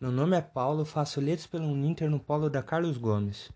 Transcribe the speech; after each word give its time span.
Meu 0.00 0.10
nome 0.10 0.34
é 0.34 0.40
Paulo, 0.40 0.86
faço 0.86 1.20
letras 1.20 1.46
pelo 1.46 1.66
Uninter 1.66 2.08
no 2.08 2.18
polo 2.18 2.48
da 2.48 2.62
Carlos 2.62 2.96
Gomes. 2.96 3.52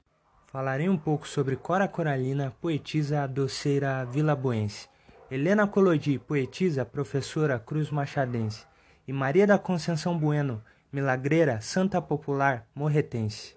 Falarei 0.49 0.91
um 0.91 0.97
pouco 0.99 1.27
sobre 1.27 1.57
Cora 1.57 1.89
Coralina, 1.89 2.55
poetisa 2.61 3.27
doceira 3.27 4.05
vilaboense, 4.05 4.87
Helena 5.31 5.67
Colodi, 5.67 6.19
poetisa, 6.19 6.85
professora 6.85 7.59
Cruz 7.59 7.91
Machadense, 7.91 8.67
e 9.09 9.13
Maria 9.13 9.47
da 9.47 9.59
Conceição 9.59 10.19
Bueno, 10.19 10.63
milagreira, 10.93 11.63
santa 11.63 12.03
popular, 12.03 12.67
morretense. 12.75 13.57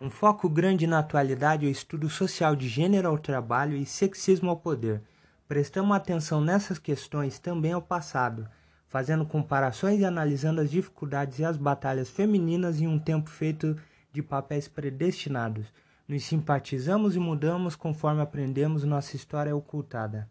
Um 0.00 0.08
foco 0.08 0.48
grande 0.48 0.86
na 0.86 1.00
atualidade 1.00 1.66
é 1.66 1.68
o 1.68 1.72
estudo 1.72 2.08
social 2.08 2.54
de 2.54 2.68
gênero 2.68 3.08
ao 3.08 3.18
trabalho 3.18 3.76
e 3.76 3.84
sexismo 3.84 4.48
ao 4.48 4.56
poder. 4.56 5.02
Prestamos 5.48 5.96
atenção 5.96 6.40
nessas 6.40 6.78
questões 6.78 7.40
também 7.40 7.72
ao 7.72 7.82
passado, 7.82 8.48
fazendo 8.88 9.24
comparações 9.24 10.00
e 10.00 10.04
analisando 10.04 10.60
as 10.60 10.70
dificuldades 10.70 11.38
e 11.38 11.44
as 11.44 11.56
batalhas 11.56 12.08
femininas 12.08 12.80
em 12.80 12.86
um 12.86 12.98
tempo 12.98 13.28
feito 13.30 13.76
de 14.12 14.22
papéis 14.22 14.66
predestinados. 14.66 15.66
Nos 16.08 16.24
simpatizamos 16.24 17.14
e 17.14 17.18
mudamos 17.18 17.76
conforme 17.76 18.22
aprendemos 18.22 18.82
nossa 18.82 19.14
história 19.14 19.54
ocultada. 19.54 20.28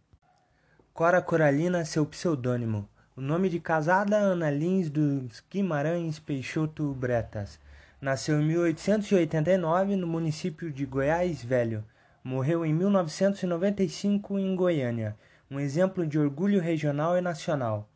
Cora 0.92 1.22
Coralina, 1.22 1.86
seu 1.86 2.04
pseudônimo. 2.06 2.90
O 3.16 3.22
nome 3.22 3.50
de 3.50 3.60
casada 3.60 4.18
Ana 4.18 4.50
Lins 4.50 4.90
dos 4.90 5.44
Guimarães 5.52 6.18
Peixoto 6.18 6.92
Bretas. 6.96 7.60
Nasceu 8.02 8.42
em 8.42 8.46
1889 8.46 9.96
no 9.96 10.08
município 10.08 10.72
de 10.72 10.86
Goiás 10.86 11.44
Velho. 11.44 11.84
Morreu 12.24 12.66
em 12.66 12.74
1995 12.74 14.40
em 14.40 14.56
Goiânia. 14.56 15.16
Um 15.50 15.60
exemplo 15.60 16.06
de 16.06 16.18
orgulho 16.18 16.60
regional 16.60 17.16
e 17.16 17.22
nacional. 17.22 17.88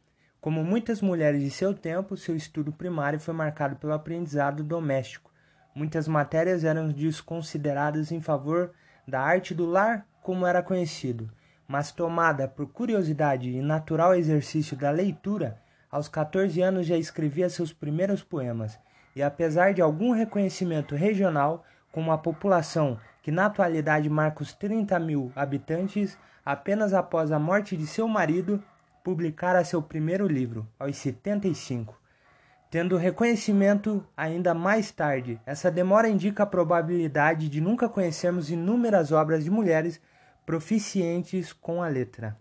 Como 0.42 0.64
muitas 0.64 1.04
mulheres 1.04 1.40
de 1.40 1.52
seu 1.52 1.72
tempo, 1.72 2.18
seu 2.18 2.36
estudo 2.36 2.72
primário 2.72 3.20
foi 3.20 3.32
marcado 3.32 3.76
pelo 3.76 3.94
aprendizado 3.94 4.64
doméstico. 4.64 5.30
Muitas 5.76 6.08
matérias 6.08 6.64
eram 6.64 6.90
desconsideradas 6.90 8.12
em 8.12 8.20
favor 8.20 8.72
da 9.08 9.22
arte 9.22 9.54
do 9.54 9.68
lar, 9.68 10.04
como 10.24 10.48
era 10.48 10.64
conhecido, 10.64 11.30
mas 11.68 11.92
tomada 11.92 12.48
por 12.48 12.66
curiosidade 12.66 13.52
e 13.52 13.62
natural 13.62 14.16
exercício 14.16 14.76
da 14.76 14.90
leitura, 14.90 15.62
aos 15.92 16.08
14 16.08 16.60
anos 16.60 16.88
já 16.88 16.98
escrevia 16.98 17.48
seus 17.48 17.72
primeiros 17.72 18.24
poemas, 18.24 18.80
e 19.16 19.22
apesar 19.22 19.76
de 19.76 19.82
algum 19.82 20.12
reconhecimento 20.12 20.96
regional, 20.96 21.64
com 21.92 22.02
uma 22.02 22.18
população 22.18 23.00
que 23.22 23.30
na 23.30 23.46
atualidade 23.46 24.10
marca 24.10 24.42
os 24.42 24.54
30 24.54 24.98
mil 24.98 25.32
habitantes, 25.36 26.18
apenas 26.44 26.96
após 26.96 27.32
a 27.32 27.38
morte 27.38 27.78
de 27.78 27.86
seu 27.86 28.08
marido, 28.08 28.64
publicara 29.04 29.64
seu 29.64 29.82
primeiro 29.82 30.28
livro, 30.28 30.68
aos 30.80 30.96
75. 30.98 32.00
Tendo 32.70 32.96
reconhecimento 32.96 34.06
ainda 34.16 34.54
mais 34.54 34.92
tarde, 34.92 35.40
essa 35.46 35.70
demora 35.70 36.08
indica 36.08 36.44
a 36.44 36.46
probabilidade 36.46 37.50
de 37.50 37.60
nunca 37.60 37.90
conhecermos 37.90 38.50
inúmeras 38.50 39.12
obras 39.12 39.44
de 39.44 39.52
mulheres 39.52 40.00
proficientes 40.46 41.52
com 41.52 41.84
a 41.84 41.88
letra. 41.88 42.38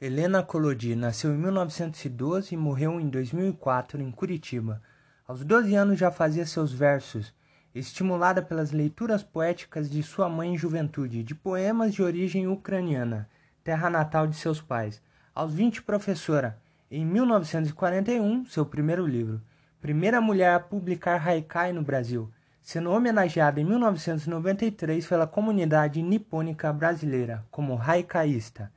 Helena 0.00 0.42
Collodi 0.42 0.94
nasceu 0.94 1.34
em 1.34 1.38
1912 1.38 2.54
e 2.54 2.56
morreu 2.56 3.00
em 3.00 3.08
2004 3.08 4.00
em 4.00 4.10
Curitiba. 4.10 4.82
Aos 5.26 5.44
12 5.44 5.74
anos 5.74 5.98
já 5.98 6.10
fazia 6.10 6.46
seus 6.46 6.72
versos, 6.72 7.34
estimulada 7.74 8.40
pelas 8.40 8.70
leituras 8.70 9.22
poéticas 9.22 9.90
de 9.90 10.02
sua 10.02 10.28
mãe 10.28 10.54
em 10.54 10.58
juventude, 10.58 11.22
de 11.22 11.34
poemas 11.34 11.92
de 11.92 12.02
origem 12.02 12.46
ucraniana, 12.46 13.28
terra 13.62 13.90
natal 13.90 14.26
de 14.26 14.36
seus 14.36 14.60
pais 14.60 15.02
aos 15.34 15.52
20 15.52 15.82
professora. 15.82 16.58
Em 16.90 17.04
1941, 17.04 18.46
seu 18.46 18.64
primeiro 18.64 19.06
livro, 19.06 19.42
primeira 19.80 20.20
mulher 20.20 20.54
a 20.54 20.60
publicar 20.60 21.26
haikai 21.26 21.72
no 21.72 21.82
Brasil, 21.82 22.30
sendo 22.62 22.90
homenageada 22.90 23.60
em 23.60 23.64
1993 23.64 25.06
pela 25.06 25.26
comunidade 25.26 26.00
nipônica 26.00 26.72
brasileira 26.72 27.44
como 27.50 27.80
haikaísta. 27.80 28.72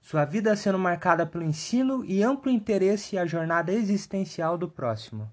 Sua 0.00 0.24
vida 0.24 0.54
sendo 0.56 0.78
marcada 0.78 1.24
pelo 1.24 1.44
ensino 1.44 2.04
e 2.04 2.22
amplo 2.22 2.50
interesse 2.50 3.16
à 3.16 3.24
jornada 3.24 3.72
existencial 3.72 4.58
do 4.58 4.68
próximo. 4.68 5.30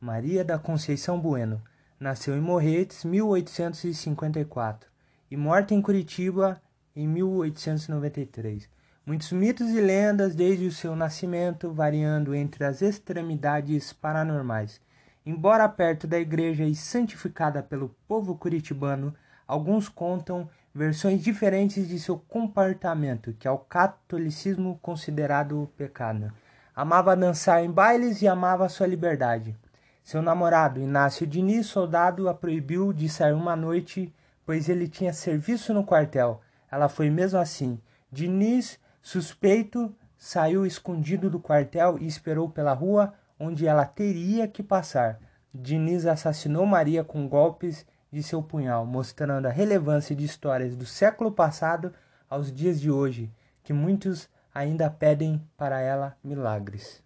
Maria 0.00 0.44
da 0.44 0.58
Conceição 0.58 1.18
Bueno 1.18 1.62
nasceu 1.98 2.36
em 2.36 2.40
Morretes, 2.40 3.04
1854, 3.04 4.90
e 5.30 5.36
morta 5.36 5.72
em 5.72 5.80
Curitiba 5.80 6.60
em 6.94 7.08
1893. 7.08 8.68
Muitos 9.06 9.32
mitos 9.32 9.68
e 9.68 9.82
lendas 9.82 10.34
desde 10.34 10.66
o 10.66 10.72
seu 10.72 10.96
nascimento, 10.96 11.70
variando 11.70 12.34
entre 12.34 12.64
as 12.64 12.80
extremidades 12.80 13.92
paranormais. 13.92 14.80
Embora 15.26 15.68
perto 15.68 16.06
da 16.06 16.18
igreja 16.18 16.64
e 16.64 16.74
santificada 16.74 17.62
pelo 17.62 17.94
povo 18.08 18.34
curitibano, 18.34 19.14
alguns 19.46 19.90
contam 19.90 20.48
versões 20.74 21.22
diferentes 21.22 21.86
de 21.86 22.00
seu 22.00 22.16
comportamento, 22.16 23.34
que 23.38 23.46
é 23.46 23.50
o 23.50 23.58
catolicismo 23.58 24.78
considerado 24.80 25.70
pecado. 25.76 26.32
Amava 26.74 27.14
dançar 27.14 27.62
em 27.62 27.70
bailes 27.70 28.22
e 28.22 28.26
amava 28.26 28.70
sua 28.70 28.86
liberdade. 28.86 29.54
Seu 30.02 30.22
namorado, 30.22 30.80
Inácio 30.80 31.26
Diniz, 31.26 31.66
soldado, 31.66 32.26
a 32.26 32.32
proibiu 32.32 32.90
de 32.90 33.10
sair 33.10 33.34
uma 33.34 33.54
noite, 33.54 34.10
pois 34.46 34.70
ele 34.70 34.88
tinha 34.88 35.12
serviço 35.12 35.74
no 35.74 35.84
quartel. 35.84 36.40
Ela 36.70 36.88
foi 36.88 37.10
mesmo 37.10 37.38
assim. 37.38 37.78
Diniz 38.10 38.82
Suspeito 39.04 39.94
saiu 40.16 40.64
escondido 40.64 41.28
do 41.28 41.38
quartel 41.38 41.98
e 42.00 42.06
esperou 42.06 42.48
pela 42.48 42.72
rua 42.72 43.12
onde 43.38 43.66
ela 43.66 43.84
teria 43.84 44.48
que 44.48 44.62
passar. 44.62 45.20
Diniz 45.52 46.06
assassinou 46.06 46.64
Maria 46.64 47.04
com 47.04 47.28
golpes 47.28 47.84
de 48.10 48.22
seu 48.22 48.42
punhal, 48.42 48.86
mostrando 48.86 49.44
a 49.44 49.50
relevância 49.50 50.16
de 50.16 50.24
histórias 50.24 50.74
do 50.74 50.86
século 50.86 51.30
passado 51.30 51.92
aos 52.30 52.50
dias 52.50 52.80
de 52.80 52.90
hoje, 52.90 53.30
que 53.62 53.74
muitos 53.74 54.26
ainda 54.54 54.88
pedem 54.88 55.46
para 55.54 55.82
ela 55.82 56.16
milagres. 56.24 57.02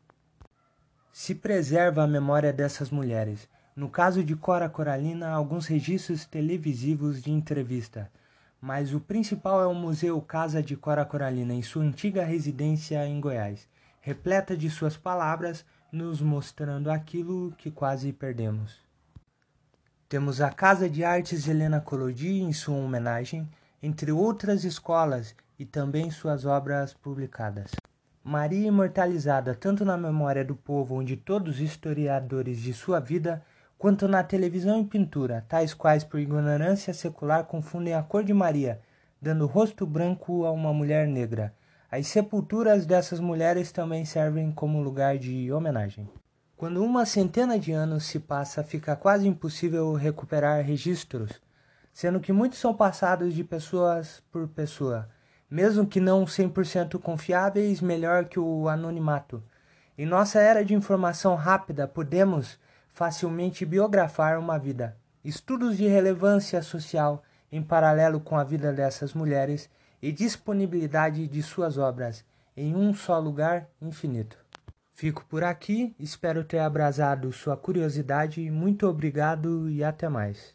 Se 1.13 1.35
preserva 1.35 2.05
a 2.05 2.07
memória 2.07 2.53
dessas 2.53 2.91
mulheres. 2.93 3.49
No 3.75 3.91
caso 3.91 4.23
de 4.23 4.37
Cora 4.37 4.69
Coralina, 4.69 5.31
alguns 5.31 5.67
registros 5.67 6.25
televisivos 6.25 7.21
de 7.21 7.33
entrevista 7.33 8.09
mas 8.61 8.93
o 8.93 9.01
principal 9.01 9.63
é 9.63 9.67
o 9.67 9.75
Museu 9.75 10.21
Casa 10.21 10.63
de 10.63 10.77
Cora 10.77 11.05
Coralina, 11.05 11.55
em 11.55 11.63
sua 11.63 11.85
antiga 11.85 12.25
residência 12.25 13.07
em 13.07 13.21
Goiás, 13.21 13.69
repleta 14.01 14.57
de 14.57 14.69
suas 14.69 14.97
palavras, 14.97 15.65
nos 15.93 16.21
mostrando 16.21 16.91
aquilo 16.91 17.53
que 17.57 17.71
quase 17.71 18.13
perdemos. 18.13 18.81
Temos 20.09 20.41
a 20.41 20.51
Casa 20.51 20.89
de 20.89 21.05
Artes 21.05 21.47
Helena 21.47 21.81
Collodi 21.81 22.41
em 22.41 22.53
sua 22.53 22.77
homenagem, 22.77 23.49
entre 23.83 24.11
outras 24.11 24.65
escolas 24.65 25.35
e 25.59 25.65
também 25.65 26.11
suas 26.11 26.45
obras 26.45 26.95
publicadas. 26.95 27.71
Maria 28.25 28.69
imortalizada 28.69 29.55
tanto 29.55 29.85
na 29.85 29.97
memória 29.97 30.45
do 30.45 30.55
povo, 30.55 30.97
onde 30.97 31.17
todos 31.17 31.57
os 31.57 31.61
historiadores 31.61 32.59
de 32.59 32.75
sua 32.75 33.01
vida 33.01 33.43
quanto 33.79 34.09
na 34.09 34.25
televisão 34.25 34.81
e 34.81 34.85
pintura, 34.85 35.47
tais 35.49 35.73
quais 35.73 36.03
por 36.03 36.19
ignorância 36.19 36.93
secular 36.93 37.45
confundem 37.45 37.95
a 37.95 38.03
cor 38.03 38.25
de 38.25 38.35
Maria, 38.35 38.81
dando 39.23 39.47
rosto 39.47 39.87
branco 39.87 40.45
a 40.45 40.51
uma 40.51 40.75
mulher 40.75 41.07
negra. 41.07 41.55
As 41.91 42.09
sepulturas 42.09 42.85
dessas 42.85 43.21
mulheres 43.21 43.71
também 43.71 44.05
servem 44.05 44.51
como 44.51 44.83
lugar 44.83 45.17
de 45.17 45.51
homenagem. 45.53 46.09
Quando 46.57 46.85
uma 46.85 47.07
centena 47.07 47.57
de 47.57 47.71
anos 47.71 48.05
se 48.05 48.19
passa, 48.19 48.65
fica 48.65 48.97
quase 48.97 49.29
impossível 49.29 49.95
recuperar 49.95 50.65
registros, 50.65 51.41
sendo 51.93 52.19
que 52.19 52.33
muitos 52.33 52.59
são 52.59 52.75
passados 52.75 53.33
de 53.33 53.45
pessoas 53.45 54.23
por 54.33 54.49
pessoa, 54.49 55.09
mesmo 55.49 55.87
que 55.87 56.01
não 56.01 56.25
100% 56.25 57.01
confiáveis, 57.01 57.81
melhor 57.81 58.25
que 58.25 58.41
o 58.41 58.69
anonimato. 58.69 59.43
Em 59.97 60.05
nossa 60.05 60.41
era 60.41 60.65
de 60.65 60.75
informação 60.75 61.37
rápida, 61.37 61.87
podemos 61.87 62.59
facilmente 62.99 63.65
biografar 63.65 64.37
uma 64.41 64.59
vida. 64.59 64.97
Estudos 65.25 65.77
de 65.77 65.87
relevância 65.87 66.61
social 66.61 67.23
em 67.53 67.63
paralelo 67.63 68.19
com 68.19 68.37
a 68.37 68.43
vida 68.43 68.73
dessas 68.73 69.15
mulheres 69.15 69.71
e 70.03 70.11
disponibilidade 70.11 71.29
de 71.29 71.41
suas 71.41 71.79
obras 71.79 72.25
em 72.57 72.75
um 72.75 72.93
só 72.93 73.21
lugar 73.21 73.69
infinito. 73.81 74.37
Fico 74.93 75.25
por 75.27 75.45
aqui, 75.45 75.95
espero 75.97 76.43
ter 76.43 76.59
abrasado 76.59 77.33
sua 77.33 77.57
curiosidade. 77.57 78.51
Muito 78.51 78.89
obrigado 78.89 79.71
e 79.71 79.85
até 79.85 80.09
mais. 80.09 80.53